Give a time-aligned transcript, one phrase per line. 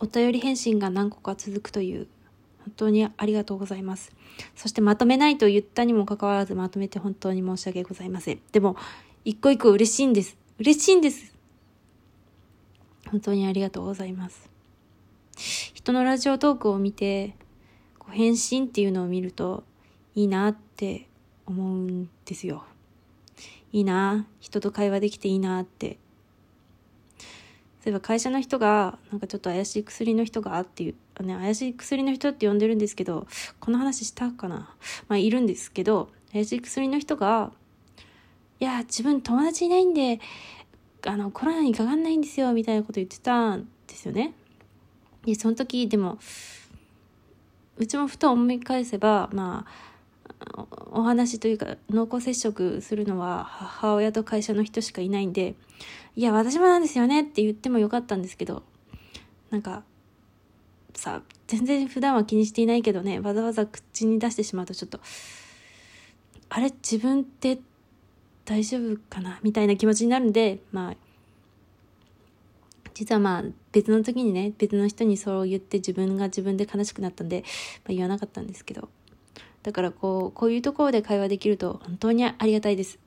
[0.00, 2.08] お便り返信が何個か続くという、
[2.64, 4.12] 本当にありがとうございます。
[4.56, 8.40] そしてまとめないと言ったにもかかわらずまとめて本当に申し訳ございません。
[8.52, 8.76] でも、
[9.24, 10.36] 一個一個嬉しいんです。
[10.58, 11.34] 嬉しいんです。
[13.10, 14.50] 本当にありがとうございます。
[15.36, 17.36] 人のラジオトークを見て、
[17.98, 19.64] こう返信っていうのを見ると
[20.14, 21.08] いいなって
[21.46, 22.64] 思うんですよ。
[23.72, 25.98] いいな人と会話できていいなって
[27.82, 33.26] そういえば会社の人がなんかちょっと怪しい薬の人がっていうね怪しい薬の人って呼んでるんですけど
[33.58, 34.74] この話したかな？
[35.08, 37.52] まあいるんですけど怪しい薬の人が
[38.58, 40.20] いや自分友達いないんで
[41.06, 44.34] あのコロナにかかんないんですよみたいなこと言ってたんですよね。
[45.24, 46.18] でその時でも
[47.78, 49.89] うちもふと思い返せばまあ
[50.92, 55.54] お話というか濃厚接触するのは母親と会社の人しかいないんで
[56.16, 58.62] いや、私もなんですよねって言ってもよかったんですけど、
[59.50, 59.84] なんか、
[60.94, 65.00] さ、全然普段は気にしていないけどね、わざわざ口に出してしまうとちょっと、
[66.48, 67.58] あれ、自分って
[68.44, 70.96] 大丈夫かなみたいな気持ちになるんで、まあ、
[72.92, 77.44] 実はまあ別の時にね、別の人にそう言って自分が自分で悲しくなったんで、
[77.84, 78.88] まあ、言わなかったんですけど、
[79.62, 82.98] だからこう、こういうところで会話できると本当にありがたいです。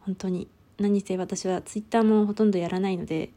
[0.00, 0.48] 本当に。
[0.78, 3.30] 何せ私はツイッターもほとんどやらないので、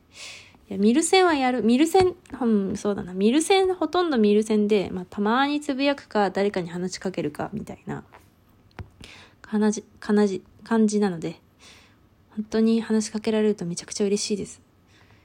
[0.67, 1.62] いや、ミルセンはやる。
[1.64, 3.14] ミルセン、うん、そうだな。
[3.14, 8.04] ミルセン、ほとんどミルセンで、まあ、たまにつぶやくか、誰かに話しかけるか、みたいな、
[9.44, 11.39] 感じ、感じ、感じなので、
[12.30, 14.62] 本当に話しかけられるとめちゃくちゃ嬉しいです。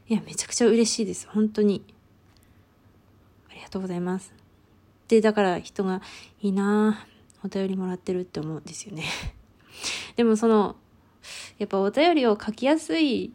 [0.09, 1.27] いや、めちゃくちゃ嬉しいです。
[1.29, 1.83] 本当に。
[3.49, 4.40] ありがとうございます。
[5.11, 6.03] で、だから人が、
[6.41, 7.05] いいな
[7.45, 9.05] お便りもらってるって思うんですよね。
[10.15, 10.77] でもその、
[11.59, 13.33] やっぱお便りを書きやすい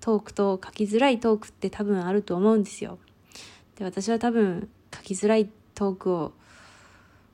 [0.00, 2.98] トークと書きづらいトークって多分あると思うんですよ。
[3.76, 6.32] で、私は多分書きづらいトークを、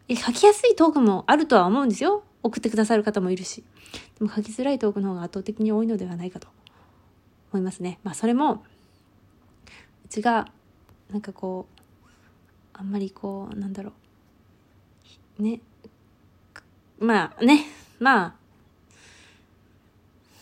[0.06, 2.24] え、書きやすいトークもあるとは思うんですよ。
[2.42, 3.64] 送ってくださる方もいるし。
[4.18, 6.48] でも書きづらいトークの方が圧倒的に多いのではないかと
[7.52, 8.00] 思いますね。
[8.02, 8.64] まあそれも、
[10.04, 10.52] うちが、
[11.10, 11.71] なんかこう、
[12.74, 13.92] あんまりこう、なんだろ
[15.38, 15.42] う。
[15.42, 15.60] ね。
[16.98, 17.66] まあね、
[17.98, 18.34] まあ、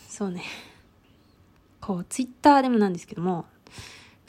[0.07, 0.43] そうね。
[1.79, 3.45] こう、ツイッターでもなんですけども、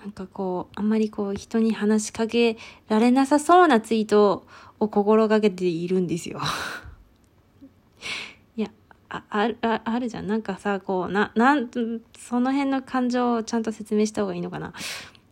[0.00, 2.56] なんかこう、あんまりこう、人に話しかけ
[2.88, 4.46] られなさそうなツイート
[4.80, 6.40] を心がけているんですよ。
[8.56, 8.70] いや、
[9.10, 10.26] あ、ある、あるじゃん。
[10.26, 11.70] なんかさ、こう、な、なん、
[12.18, 14.72] その辺の感情をちゃんと説明した方がいいのかな。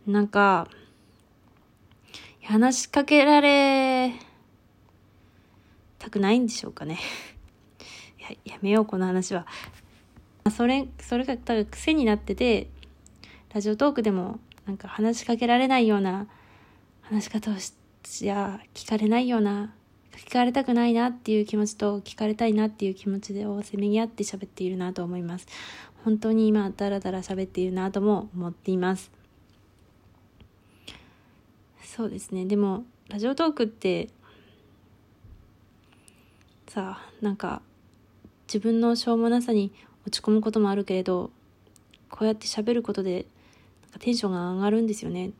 [0.05, 0.67] なんか、
[2.43, 4.13] 話しかけられ
[5.99, 6.97] たくないんでしょうかね。
[8.17, 9.45] や、やめよう、この話は。
[10.55, 12.67] それ、それが多分癖になってて、
[13.53, 16.27] ラジオトークでもなんか話しかけられないような
[17.01, 17.73] 話し方をし、
[18.25, 19.73] や聞かれないような、
[20.11, 25.47] 聞かれたくないなっていう気持ちと聞かれたいなっていう気持ちでをせめぎ合って喋っているなと思います。
[26.03, 29.20] 本当に今ダラダラ喋っているなとも思っています。
[31.95, 32.45] そうですね。
[32.45, 34.07] でも、ラジオトークって、
[36.67, 37.61] さあ、なんか、
[38.51, 39.71] 自分のしょうもなさに
[40.05, 41.31] 落ち込むこともあるけれど
[42.09, 43.25] こうやって喋ることで
[43.83, 45.31] なんかテンションが上がるんですよね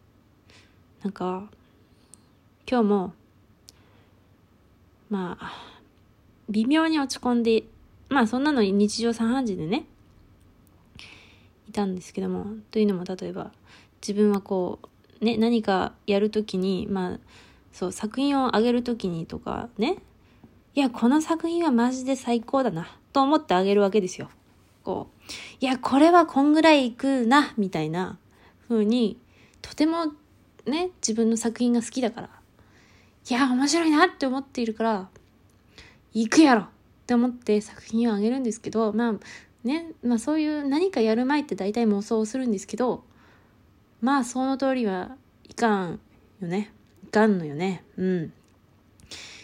[1.03, 1.49] なんか
[2.65, 3.13] 今日も
[5.09, 5.51] まあ
[6.49, 7.63] 微妙に落ち込んで
[8.07, 9.83] まあそんなの日常茶飯事でね
[11.67, 13.51] いたんですけどもというのも例えば
[14.01, 14.87] 自分はこう
[15.21, 17.19] ね何かやるときにまあ
[17.71, 19.97] そう作品をあげるときにとかね。
[20.73, 24.29] いやこの作品はマジで最高だなと思ってあげるわけですよ。
[24.83, 28.17] こう、いや、これはこんぐらいいくな、みたいな
[28.67, 29.17] 風に、
[29.61, 30.13] とても
[30.65, 32.29] ね、自分の作品が好きだから、
[33.29, 35.09] いや、面白いなって思っているから、
[36.13, 36.67] 行くやろっ
[37.05, 39.13] て思って作品をあげるんですけど、まあ、
[39.63, 43.03] ね、まあそういう何かやる前って大体妄想をするんですけど、
[44.01, 45.15] まあその通りは
[45.49, 45.99] いかん
[46.41, 46.71] よね。
[47.03, 47.83] いかんのよね。
[47.97, 48.33] うん。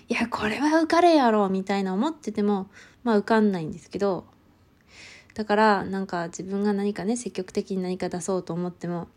[0.10, 2.68] いや、これは受かれやろみたいな思ってても、
[3.04, 4.26] まあ受かんないんですけど、
[5.38, 9.08] だからなんか自分が何かね積極的に何か出そうと思っても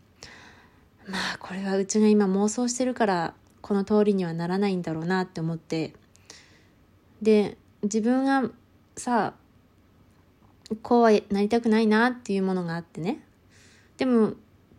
[1.07, 5.95] まあこれはうちが今妄想してるからこの通りにはならないんだろうなって思って
[7.23, 8.51] で自分が
[8.95, 9.33] さ
[10.83, 13.25] こうはなりたくないなっていうものがあってね
[13.97, 14.33] でも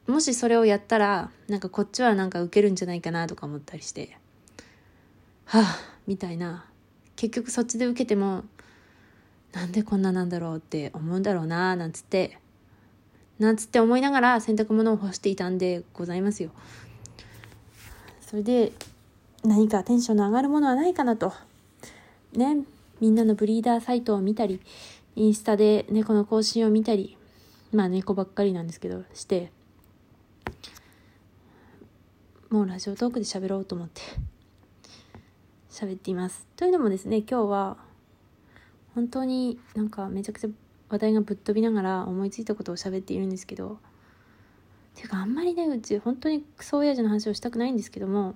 [0.06, 4.16] もしそれをやったらなんかこっちはなんか受けるんじゃないかなとか思ったりして
[5.44, 6.64] はあみたいな
[7.16, 8.44] 結局そっちで受けても
[9.52, 12.38] なんでこんななんだろうって思うんだろうななんつって
[13.38, 16.50] なんつって思いながら洗濯物を干していたんでございますよ。
[18.20, 18.72] それで
[19.44, 21.32] 何かテンションの上がるものはないかなと。
[22.32, 22.58] ね、
[23.00, 24.60] みんなのブリーダーサイトを見たり、
[25.16, 27.16] インスタで猫の更新を見たり、
[27.72, 29.50] まあ猫ばっかりなんですけど、して、
[32.50, 34.02] もうラジオトークで喋ろうと思って
[35.70, 36.46] 喋っています。
[36.56, 37.78] というのもですね、今日は
[38.94, 40.50] 本当になんかめちゃくちゃ
[40.90, 43.78] 話題がぶっ飛びながら思いついたことを喋っているんですけど、
[44.94, 48.34] ていうかあんまりね、うち本当にクソ親父の話をしたくないんですけども、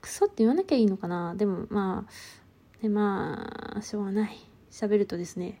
[0.00, 1.36] クソって言わなきゃいいのかな？
[1.36, 2.12] でもまあ、
[2.82, 4.36] でまあ、しょうがない。
[4.72, 5.60] 喋るとですね、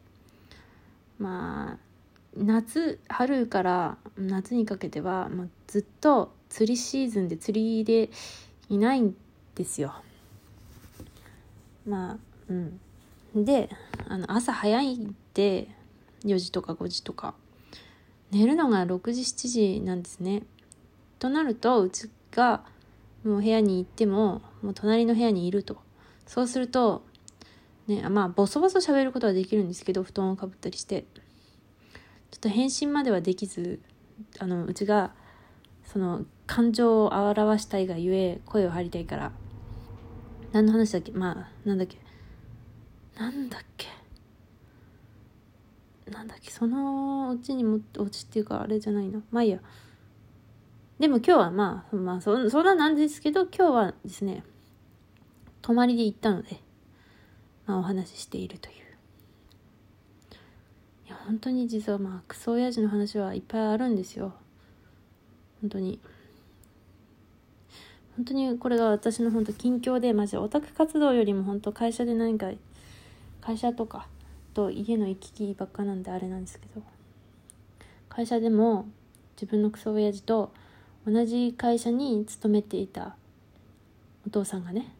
[1.20, 1.78] まあ、
[2.36, 8.10] 夏、春から夏にかけては、まあ、ずっと釣りシーズンで釣りで
[8.68, 9.14] いないん
[9.54, 9.94] ですよ。
[11.86, 12.16] まあ、
[12.48, 12.80] うん。
[13.44, 13.70] で、
[14.08, 15.68] あの、朝早いんで、
[16.24, 17.34] 4時とか5時とか。
[18.30, 20.42] 寝るのが6時、7時なんですね。
[21.18, 22.64] となると、うちが
[23.24, 25.76] もう部屋に行っても、もう隣の部屋にいると。
[26.26, 27.04] そうすると、
[27.86, 31.04] ね、まあ、ボソボソ喋ることはできるんですけど、布団をかぶったりして。
[32.32, 33.78] ちょっと返信まではできず、
[34.38, 35.12] あの、うちが、
[35.84, 39.32] その、感情を表したいがゆえ、声を張りたいから。
[40.50, 41.12] 何の話だっけ？
[41.12, 41.98] まあ、なんだっけ？
[43.18, 43.86] なんだっけ？
[46.10, 49.22] なんだっけ、そのうちにも、おちっていうか、あれじゃないな。
[49.30, 49.60] まあいいや。
[50.98, 54.42] でも今日はまあ、まあそ、そんななんですけど、今日はですね、
[55.60, 56.60] 泊まりで行ったので、
[57.66, 58.74] まあお話ししているという。
[61.26, 64.34] 本当に実はまあ、クソ親父の話はいっぱいあるんですよ。
[65.60, 66.00] 本当に。
[68.16, 72.50] 本当にこれが私の本当近況で、マジオタク活動よりも本当会社で何か、
[73.40, 74.08] 会社とか
[74.54, 76.82] と家の行き来ばっかなんであれなんですけど、
[78.08, 78.88] 会社でも
[79.36, 80.52] 自分のクソ親父と
[81.06, 83.16] 同じ会社に勤めていた
[84.26, 84.94] お父さんがね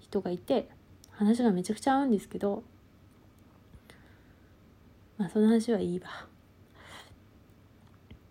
[0.00, 0.68] 人がいて
[1.10, 2.62] 話がめちゃくちゃ合うんですけど
[5.16, 6.08] まあその話はいいわ。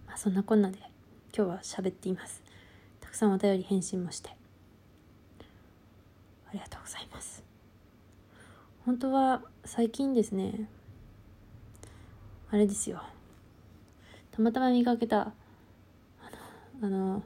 [0.06, 0.78] まあそんなこんなで
[1.36, 2.44] 今日は喋っています。
[3.00, 4.30] たくさんお便り返信もして。
[4.30, 4.34] あ
[6.54, 7.44] りがとうございます。
[8.86, 10.68] 本当は最近ですね。
[12.52, 13.02] あれですよ。
[14.32, 15.34] たまたま見かけた。
[16.82, 17.24] あの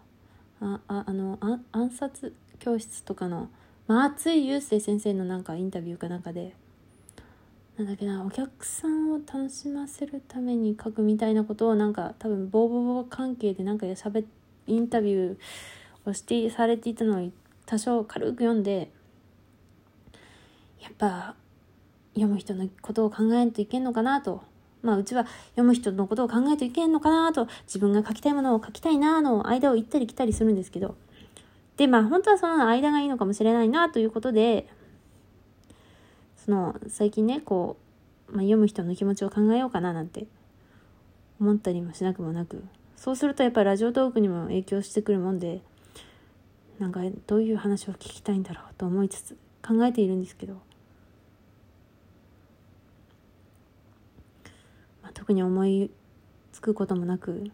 [0.62, 1.39] あああの
[1.71, 3.50] 暗殺教室とかの
[3.88, 6.54] 松井雄生先生のなんかインタビューかなんかで
[7.78, 14.24] なんだっけなお客さんを楽しませるために書くみたいなことをなんか多分ボーボーボー関係でなんかしゃべ
[14.66, 17.30] インタビューをしてされていたのを
[17.68, 18.90] 多少軽く読んで
[20.82, 21.36] やっぱ
[22.16, 24.42] 読む人のことを考えないといけんのかなと。
[24.82, 30.96] まあ、うちは読む人のことを考えていけんのかなと、自分が書きたいものを書きたいなの間を行ったり来たりするんですけど、
[31.78, 34.68] で、まあ、本当はその間がいいのかもしれないなということで、
[36.48, 37.76] その、最近ね、こ
[38.30, 40.28] う、まあ、読む人の気持ちを考えようかななんて
[41.42, 42.64] 思ったりもしなくもなく、
[42.96, 45.62] そうするとやっぱりラジオトークにも影響してくるもんで、
[46.80, 50.54] なんかどういう話を聞きたいんだろうと思いつつ考えているんですけど、
[55.04, 55.92] まあ特に思い
[56.54, 57.52] つくこともなく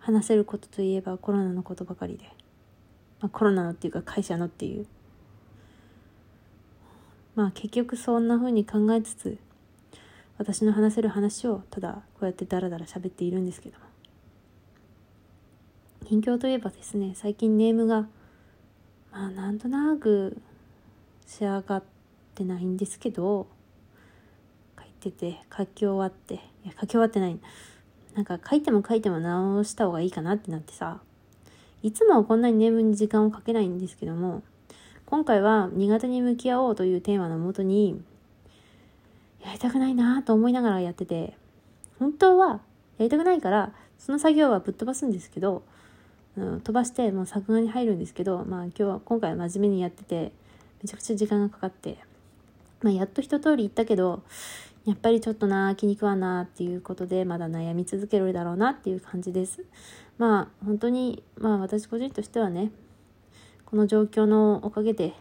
[0.00, 2.24] 話せることといえばコロナのことばかりで、
[3.20, 4.86] まあ、コロナのっていうか会社のっていう
[7.34, 9.38] まあ結局そんな風に考えつつ
[10.38, 13.84] 私の話せる話をただこうやってダラダラ喋っているんですけども。
[16.04, 18.08] 近況といえばですね最近ネームが
[19.12, 20.36] まあなんとなく
[21.26, 21.82] 仕上がっ
[22.34, 23.46] てないんですけど
[25.08, 27.36] ってて書き終わっていや書き終わってない。
[28.14, 31.00] なんか書いても書いても直した方がいいかなってなってさ
[31.82, 34.42] いつもはこんなにネームに時間をかけないんですけども
[35.12, 38.00] 今回は新潟に向き合おうというテーマのもとに
[39.44, 41.36] やりたくないなと思いながらやってて
[41.98, 42.62] 本当は
[42.96, 45.64] やりたくないからその作業はぶっ飛ばすんですけど、
[46.38, 50.32] うん、飛ばしてもう作画に入るんですけどまあ今日は今回は真面目にやってて
[50.82, 51.98] めちゃくちゃ時間がかかって
[52.80, 54.22] まあやっと一通り言ったけど
[54.86, 59.62] やっぱりちょっとな、気に食わなっていうことで、まだ悩み続けるだろうなっていう感じです。
[60.18, 62.72] まあ、本当に、まあ私個人としてはね、
[63.72, 65.14] この状況のおかげで、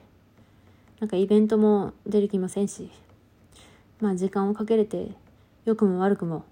[1.00, 2.92] なんかイベントも出る気ませんし、
[4.02, 5.12] まあ時間をかけれて、
[5.64, 6.44] 良くも悪くも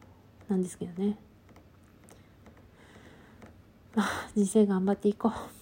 [0.47, 1.17] なんですけどね。
[3.95, 5.58] まあ、人生頑張っていこう。